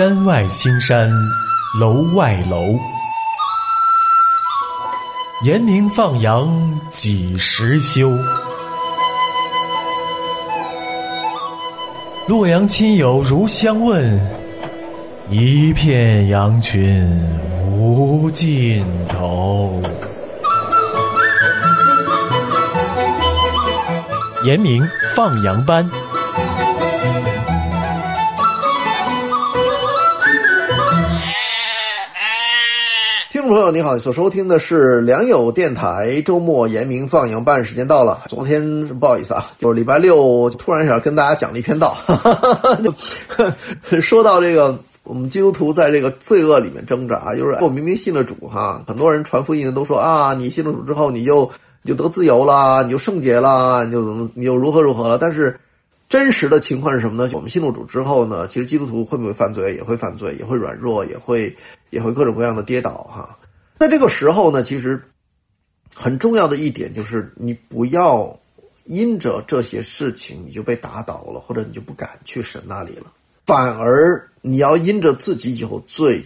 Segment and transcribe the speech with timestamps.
[0.00, 1.10] 山外青山
[1.78, 2.56] 楼外楼，
[5.44, 8.10] 严明放羊几时休？
[12.26, 14.18] 洛阳亲友如相问，
[15.28, 17.06] 一片羊群
[17.70, 19.82] 无尽头。
[24.44, 24.82] 严明
[25.14, 25.86] 放羊班。
[33.50, 38.20] 朋友，你好，所收听的是良友电台周末严明放羊班，时间到了。
[38.28, 41.96] 昨天不好意思啊，就是礼拜六突然想跟大家讲了一篇道，
[43.90, 51.50] 就说到这个我们基督徒在这个罪恶里面挣扎，就是我明明信了主哈，很多人传福音的都说啊，你信了主之后你就
[51.82, 55.58] 你就得自由啦，你就圣洁啦，你就怎么你就如何如何了，但是。
[56.08, 57.30] 真实的情况是什么呢？
[57.32, 59.76] 我们信了主之后呢，其实基督徒会不会犯罪？
[59.76, 61.56] 也会犯罪，也会软弱，也会
[61.90, 63.28] 也会各种各样的跌倒哈。
[63.80, 65.02] 在这个时候呢，其实
[65.94, 68.38] 很重要的一点就是，你不要
[68.84, 73.06] 因着这些事情你就被打倒了，或者你就不敢去神那里了。
[73.46, 76.22] 反而你要因着自己有罪，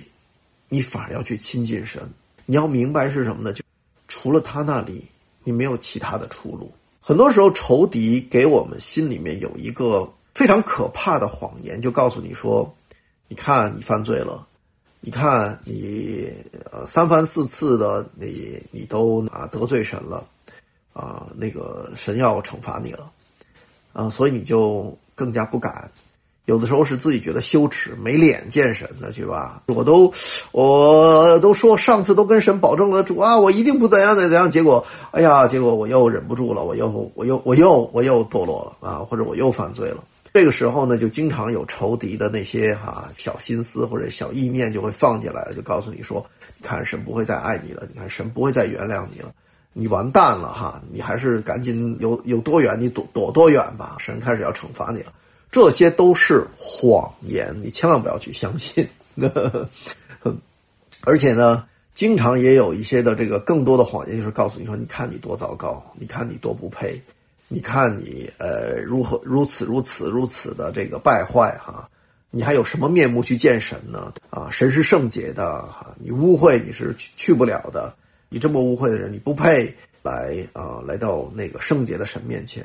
[0.69, 2.03] 你反而要去亲近神。
[2.45, 3.53] 你要明白是什么呢？
[3.53, 3.63] 就
[4.09, 5.05] 除了他那里，
[5.45, 6.73] 你没有其他的出路。
[7.01, 12.75] 很多时候，仇敌给我们心里面有一个非常可怕的谎言，就告诉你说
[13.29, 14.45] ：“你看，你犯罪了，
[15.05, 16.33] 你看你
[16.73, 20.25] 呃三番四次的你你都啊得罪神了，
[20.95, 23.11] 啊那个神要惩罚你了，
[23.93, 25.91] 啊所以你就更加不敢。”
[26.47, 29.63] 有的时候是自己觉得羞耻，没脸见神的，去吧？
[29.67, 30.13] 我都，
[30.53, 34.51] 我都说上次都跟神保证了主啊，我一定不怎样怎样。
[34.51, 40.05] 结果，哎呀，结果我又忍不住了，我又，我又，我又，我又堕落了啊，或者我又犯罪了。
[40.35, 46.27] 这个时候呢，就经常有仇敌的那些哈小心思或者小意念就会放进来了，就告诉你说
[46.58, 49.33] ：“你看神不会再爱你了，你看神不会再原谅你了，
[49.73, 50.83] 你完蛋了哈！
[50.92, 55.13] 你还是赶紧有有多远你躲躲多远吧，神开始要惩罚你了。”
[55.53, 58.85] 这些都是谎言，你千万不要去相信。
[61.03, 61.64] 而且呢，
[61.95, 67.01] 经常也有一些的这个更多的谎言，就是告诉你说：“你看你多糟糕，你看你多不配，
[67.49, 71.89] 你看你呃如何如此如此如此的这个败坏哈，
[72.31, 74.13] 你还有什么面目去见神呢？
[74.31, 77.95] 啊，神是圣洁的哈，你污秽你是去去不了的，
[78.29, 79.73] 你这么污秽的人，你不配
[80.03, 82.65] 来啊来到那个圣洁的神面前。”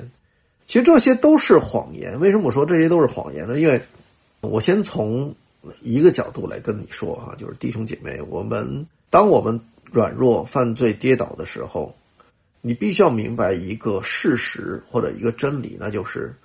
[0.66, 2.20] 其实这些都是谎言。
[2.20, 3.60] 为什么我说这些都是谎言呢？
[3.60, 3.82] 因为，
[4.42, 5.34] 我先从
[5.82, 9.60] 一个角度来跟你说哈，就是弟兄姐妹，我们当我们
[9.92, 11.92] 软弱、犯罪、跌倒的时候，
[12.62, 16.36] 你必须要明白一个事实或者一个真理，那就是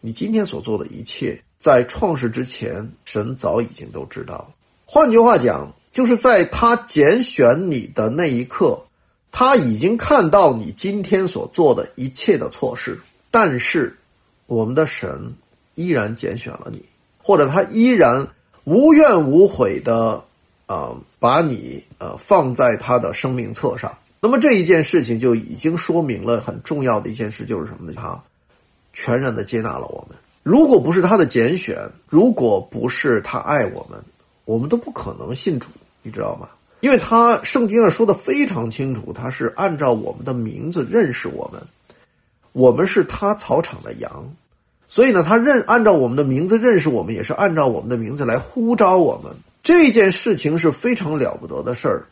[0.00, 4.52] 你今天所做的一切，在创世之前，神早已经都知道。
[4.84, 8.78] 换句话讲，就是在他拣选你的那一刻，
[9.30, 12.98] 他已经看到你今天所做的一切的错事。
[13.30, 13.96] 但是，
[14.46, 15.34] 我们的神
[15.74, 16.84] 依然拣选了你，
[17.16, 18.26] 或者他依然
[18.64, 20.22] 无怨无悔的
[20.66, 23.90] 啊，把你呃放在他的生命册上。
[24.24, 27.94] 那么这一件事情就已经说明了很重要的一件事，就是什么呢？
[27.96, 28.18] 他
[28.92, 30.16] 全然的接纳了我们。
[30.44, 31.76] 如果不是他的拣选，
[32.08, 34.00] 如果不是他爱我们，
[34.44, 35.66] 我们都不可能信主，
[36.02, 36.48] 你知道吗？
[36.82, 41.60] 因为他圣经上说的非常清楚，他是按照我们的名字认识我们。
[42.52, 44.32] 我们是他草场的羊，
[44.86, 49.32] 所以呢，他认按照我们的名字认识我们，也是按照我们的名字来呼召我们。
[49.64, 52.06] 这件事情是非常了不得的事儿。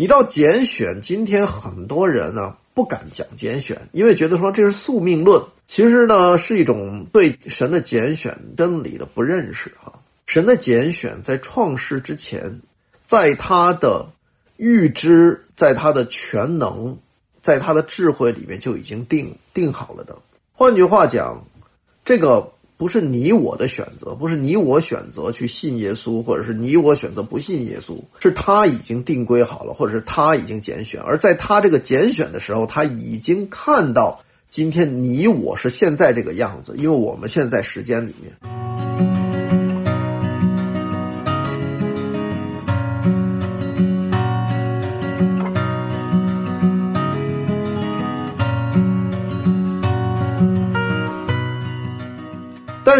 [0.00, 9.92] 你知道拣选，今天很多人呢不敢讲拣选，因为觉得说这是宿命论，其实呢是一种对神的拣选真理的不认识哈。
[10.24, 12.62] 神的拣选在创世之前，
[13.04, 14.08] 在他的
[14.56, 16.98] 预知，在他的全能。
[17.42, 20.16] 在他的智慧里面就已经定定好了的。
[20.52, 21.44] 换句话讲，
[22.06, 22.50] 这个
[22.80, 30.98] 不是你我的选择，不是你我选择去信耶稣，或者是你我选择不信耶稣，是他已经定规好了，或者是他已经拣选。
[31.02, 34.18] 而在他这个拣选的时候，他已经看到
[34.48, 38.59] 今天你我是现在这个样子，因为我们现在时间里面。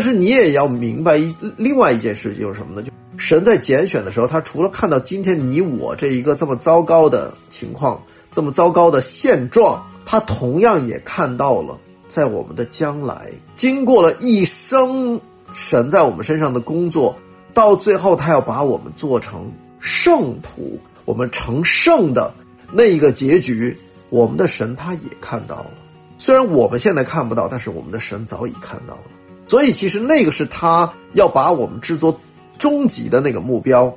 [0.01, 2.83] 但是你也要明白一另外一件事情就是什么呢？
[2.83, 15.21] 就神在拣选的时候，他除了看到今天你我这一个这么糟糕的情况，这么糟糕的现状，他同样也看到了在我们的将来，经过了一生
[15.53, 17.15] 神在我们身上的工作，
[17.53, 22.33] 到最后他要把我们做成圣徒，我们成圣的
[22.73, 23.77] 那一个结局，
[24.09, 25.71] 我们的神他也看到了。
[26.17, 29.03] 虽然我们现在看不到，但是我们的神早已看到了。
[29.51, 32.17] 所以其实那个是他要把我们制作
[32.57, 33.93] 终极的那个目标。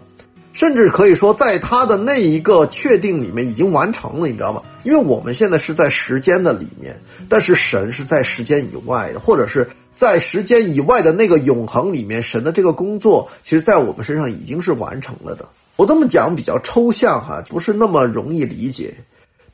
[0.51, 4.61] 甚至可以说，在他的那一个确定里面已经完成了，你知道吗？
[4.83, 15.47] 因为我们现在是在时间的里面，但是神是在时间以外的，或者是在时间以外的那个永恒里面，神的这个工作，其实在我们身上已经是完成了的。
[15.75, 18.91] 我这么讲比较抽象哈，不是那么容易理解，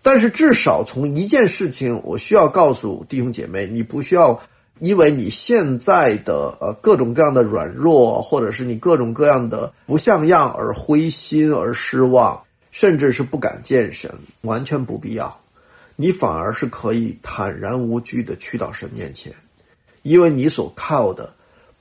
[0.02, 4.40] 但是至少从一件事情，我需要告诉弟兄姐妹，你不需要。
[4.80, 12.42] 因为你现在的呃各种各样的软弱，或者是你各种各样的不像样而灰心而失望，
[12.72, 14.10] 甚至是不敢见神，
[14.42, 15.38] 完全不必要。
[15.96, 19.34] 你反而是可以坦然无惧的去到神面前，
[20.04, 21.30] 因为你所靠的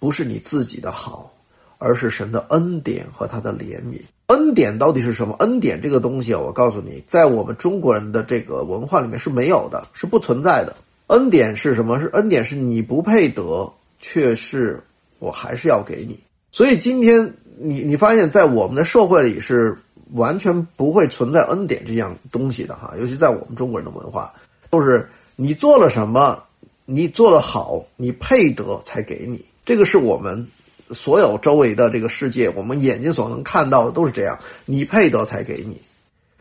[0.01, 1.33] 不是你自己的好，
[1.79, 4.01] 而是神的恩典和他的怜悯。
[4.27, 5.37] 恩典到底是什么？
[5.39, 10.75] 恩典这个东西啊，我告诉你，在我们中国人的这个文化里面是没有的，是不存在的。
[11.09, 11.99] 恩典是什么？
[11.99, 14.83] 是恩典是你不配得，却是
[15.19, 16.19] 我还是要给你。
[16.51, 19.77] 所以今天你你发现，在我们的社会里是
[20.13, 22.95] 完全不会存在恩典这样东西的哈。
[23.01, 24.33] 尤其在我们中国人的文化，
[24.71, 26.43] 都是你做了什么，
[26.85, 29.43] 你做的好，你配得才给你。
[29.65, 30.47] 这个是我们
[30.91, 34.39] 所有周围的这个世界，我们眼睛所能看到的都是这样。
[34.67, 35.81] 你配得才给你，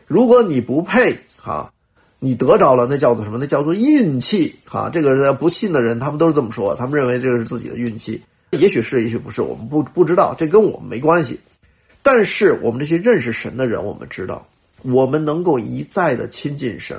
[0.06, 1.72] 如果你不配，哈。
[2.20, 3.38] 你得着了，那叫做什么？
[3.38, 4.90] 那叫做运气哈。
[4.92, 8.20] 这个不信的人，他们都是这么说，他们认为这个是自己的运气。
[8.50, 11.38] 也许是，也许不是，我们不不知道，这跟我们没关系。
[12.02, 14.46] 但是我们这些认识神的人，我们知道，
[14.82, 16.96] 我们能够一再的亲近神，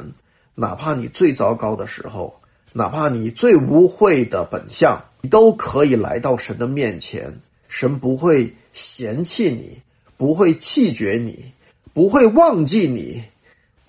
[0.56, 2.34] 哪怕你最糟糕的时候，
[2.72, 7.34] 哪怕你最污秽的本相，你都可以来到神的面前，
[7.68, 9.78] 神不会嫌弃你，
[10.16, 11.52] 不会弃绝你，
[11.94, 13.22] 不会忘记你。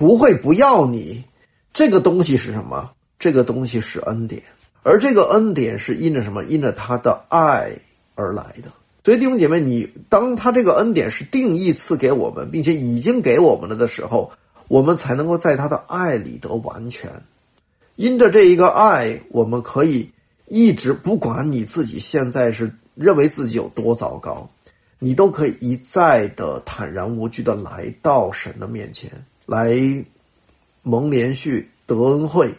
[0.00, 1.22] 不会不要你，
[1.74, 2.90] 这个东西是什么？
[3.18, 4.42] 这个东西是恩典，
[4.82, 6.42] 而这个恩典是因着什么？
[6.44, 7.70] 因着他的爱
[8.14, 8.70] 而来的。
[9.04, 14.32] 所以弟兄姐妹，你当他这个恩典是定义赐给我们，并且已经给我们了的时候，
[14.68, 17.10] 我们才能够在他的爱里得完全。
[17.96, 20.10] 因着这一个爱，我们可以
[20.46, 24.48] 一直不管你自己现在是认为自己有多糟糕，
[24.98, 29.10] 你都可以一再的坦然无惧的来到神的面前。
[29.50, 29.76] 来
[30.84, 32.54] 蒙连续得恩惠，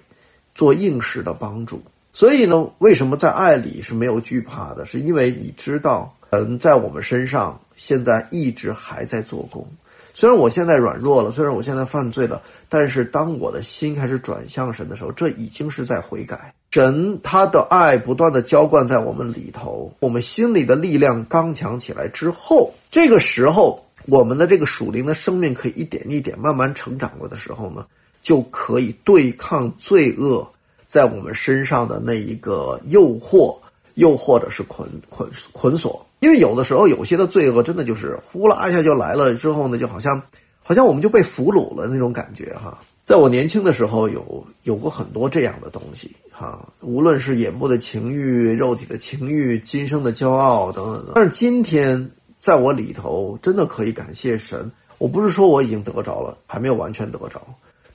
[0.54, 1.82] 做应时的帮助。
[2.12, 4.86] 所以呢，为什么在爱里是没有惧怕的？
[4.86, 9.66] 是因为你知道，嗯，在我们身上现在一直还在做工。
[10.14, 16.54] 虽然我现在软弱了，虽然我现在犯罪了，但是当我的心开始转向神的时候，这已经是在悔改。
[16.72, 23.82] 神他的爱不断的浇灌在我们里头，我们心里的力量刚强起来之后，这个时候。
[24.08, 27.86] 我们的这个属灵的生命可以一点一点慢慢成长了的时候呢，
[28.24, 30.48] 就可以对抗罪恶
[30.88, 33.56] 在我们身上的那一个诱惑，
[33.96, 36.04] 又或者是捆捆捆锁。
[36.20, 40.22] 因为有的时候有些的罪恶真的就是呼啦一下就来了，之后呢，就好像
[40.62, 42.78] 好像我们就被俘虏了那种感觉哈。
[43.04, 51.12] 在我年轻的时候，有有过很多这样的东西哈，无论是眼部的情欲、肉体的情欲、今生的骄傲等等等。
[51.16, 52.10] 但是今天。
[52.42, 54.70] 在我里头，真的可以感谢神。
[54.98, 57.40] 我不是说我已经得着了，还没有完全得着，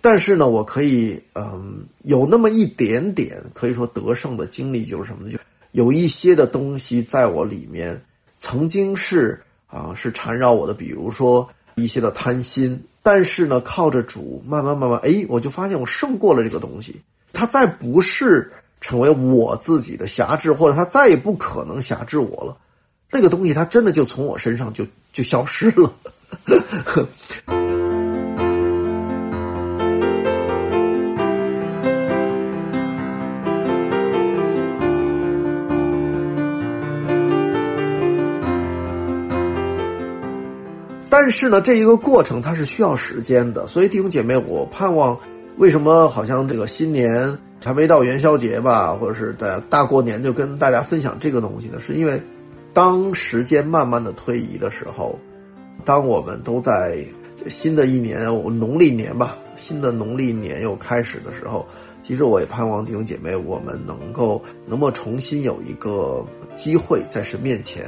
[0.01, 5.33] 但是呢，我可以，嗯，有那么一点点可以说得胜的经历，就是什么呢？
[5.33, 5.39] 就
[5.73, 8.01] 有一些的东西在我里面，
[8.39, 12.81] 曾经是啊，是缠绕我的，比如说一些的贪心。
[13.03, 17.01] 但是呢，靠着主，慢慢慢慢，哎，我就发现我胜过了这个东西。
[17.33, 18.51] 它再不是
[18.81, 22.57] 成为我自己的辖制，或者它再也不可能辖制我了。
[23.11, 25.93] 那个东西，它真的就从我身上就就消失了。
[41.09, 45.19] 但是呢，这一个过程它是需要时间的，所以弟兄姐妹，我盼望，
[45.57, 51.81] 为什么好像这个新年还没到元宵节吧，或者是大大过年就跟大家分享这个东西呢？
[51.81, 52.21] 是因为。
[52.77, 55.19] 当时间慢慢的推移的时候，
[55.83, 57.03] 当我们都在
[57.49, 61.67] 新的一年农历年吧，新的农历年又开始的时候，
[62.03, 66.23] 其实我也盼望弟兄姐妹，我们能够能够重新有一个
[66.55, 67.87] 机会在神面前，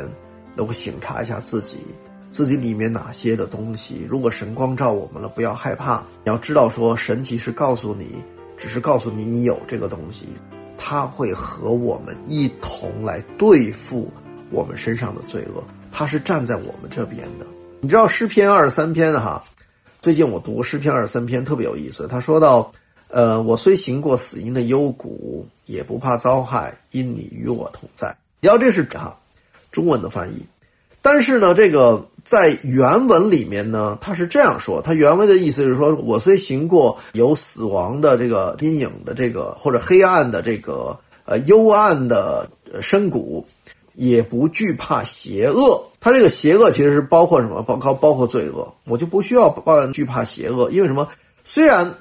[0.55, 1.81] 能够省察一下自己，
[2.31, 4.07] 自己里面哪些的东西。
[4.09, 8.07] 如果神光照我们了，不要害怕，你要知道说，神其实告诉你，
[8.57, 10.29] 只是告诉你你有这个东西，
[10.79, 14.11] 他会和我们一同来对付。
[14.51, 15.63] 我们身上的罪恶。
[15.91, 17.47] 他是站在我们这边的。
[17.81, 19.43] 你知道诗篇二十三篇哈？
[20.01, 22.07] 最近我读诗篇二十三篇特别有意思。
[22.07, 22.71] 他说到，
[23.09, 28.17] 呃，我虽行过死荫的幽谷，也不怕遭害，因你与我同在。
[28.41, 29.17] 然后这是哈
[29.73, 30.45] 中文的翻译，
[31.03, 34.81] 但是呢，这个在原文里面呢，他是这样说。
[34.81, 42.49] 他原文的意思是说，我虽行过有死亡的这个阴影的这个或者黑暗的这个呃幽暗的
[42.81, 43.45] 深谷。
[43.99, 47.61] 也不惧怕邪恶，他这个邪恶其实是包括什么？
[47.65, 51.09] 包括包括罪恶，我就不需要抱惧怕邪恶，因为什么？
[51.43, 51.93] 虽然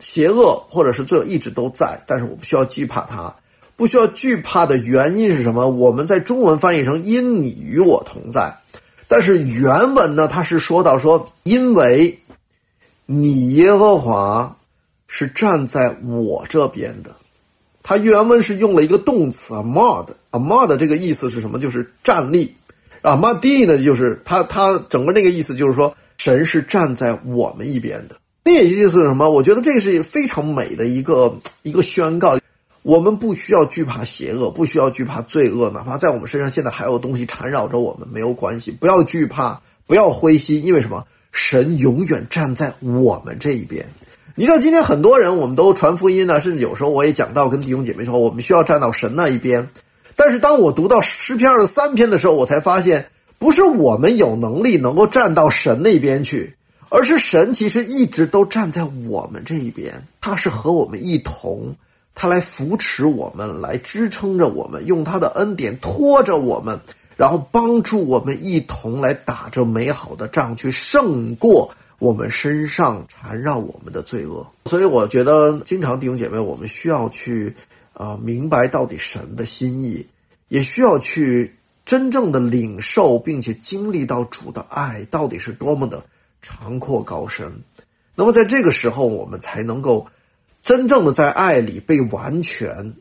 [0.00, 3.32] 邪恶或者是罪恶一直都在，但是我不需要惧怕它。
[3.76, 5.68] 不需要惧怕的原因是什么？
[5.68, 8.52] 我们在中文翻译成“因你与我同在”，
[9.06, 12.18] 但是原文呢，他是说到说，因为
[13.06, 14.56] 你耶和华
[15.06, 17.14] 是站在我这边的。
[17.86, 21.58] 它原文是用了一个动词 amad，amad 这个意思是什么？
[21.58, 22.52] 就是站立。
[23.02, 28.16] 啊，madi 呢，就是它它整个那个意思就是说，神是站在我们一边的。
[28.42, 29.30] 那意思是什么？
[29.30, 32.38] 我觉得这是非常美的一个一个宣告。
[32.82, 41.04] 我们不需要惧怕邪恶，不需要惧怕罪恶，哪怕在我们身上现在还有东西缠绕着我们，没有关系，不要惧怕，不要灰心，因为什么？
[41.32, 43.84] 神永远站在我们这一边。
[44.36, 49.64] 你知道今天很多人，我们都传福音呢，甚至有时候我也讲到跟弟兄姐妹说，我们需要站到神那一边。
[50.16, 53.06] 但是当我读到诗篇二十三篇的时候，我才发现，
[53.38, 56.52] 不是我们有能力能够站到神那边去，
[56.88, 61.72] 而是神其实一直都站在我们这一边，他是和我们一同，
[62.12, 66.76] 他来扶持我们，来支撑着我们，用他的恩典拖着我们，
[67.16, 71.72] 然后帮助我们一同来打着美好的仗，去胜过。
[71.98, 77.54] 我们身上缠绕我们的罪恶，所以我觉得，经常弟兄姐妹，我们需要去，
[77.92, 80.04] 啊，明白到底神的心意，
[80.48, 81.54] 也需要去
[81.86, 86.04] 真正的领受，并且经历到主的爱到底是多么的
[86.42, 87.50] 长阔高深。
[88.14, 90.06] 那么在这个时候，我们才能够
[90.62, 92.92] 真正的在爱里被完全，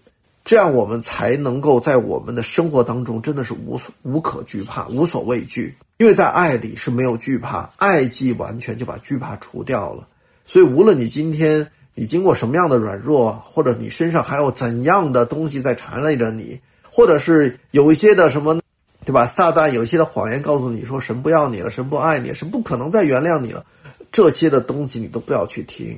[0.45, 5.75] 这样我们才能够在我们的生活当中真的是无所无可惧怕，无所畏惧。
[6.03, 10.05] 因为在爱里是没有惧怕，爱既完全就把惧怕除掉了。
[10.45, 16.59] 所以，无论你今天你经过什么样的软弱，或者你身上还有怎样的东西在缠累着你，
[16.91, 18.59] 或者是有一些的什么，
[19.05, 19.25] 对吧？
[19.25, 23.65] 撒旦有一些的谎言告诉你说神不要你了，神不爱你，神不可能再原谅你了。
[24.11, 25.97] 这些的东西你都不要去听。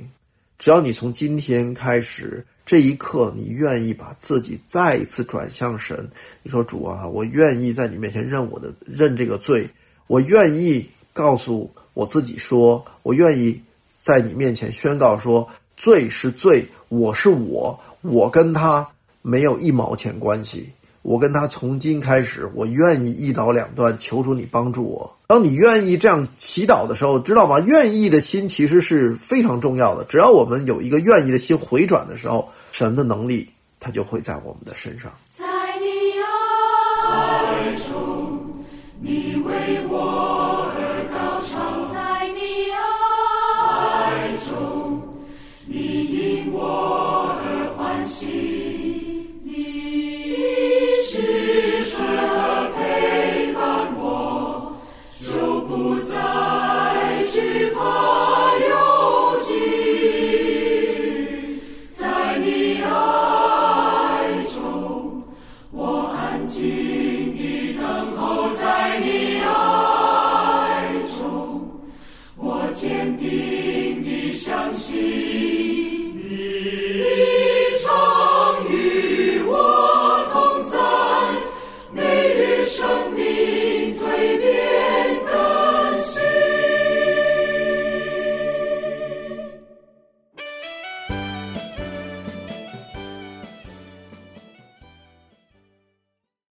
[0.56, 6.08] 只要你从今天开始这一刻，你愿意把自己再一次转向神，
[6.44, 9.68] 你说主啊，我愿意在你面前认我的认这个罪。
[10.06, 13.60] 我愿意告诉我自己说，我愿意
[13.98, 18.86] 在你面前宣告说，罪是罪，我是我，我跟他
[19.22, 20.70] 没有一毛钱关系。
[21.02, 25.16] 我跟他从今开始，我愿意一刀两断，求主你帮助我。
[25.28, 27.60] 当你愿意这样祈祷的时候，知道吗？
[27.60, 30.04] 愿意的心其实是非常重要的。
[30.04, 33.48] 只要我们有一个愿意的心回转的时候，神的能力
[33.78, 35.12] 他就会在我们的身上。
[38.98, 39.45] 你因我而